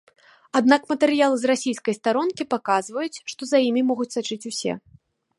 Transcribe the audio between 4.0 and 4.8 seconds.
сачыць усе.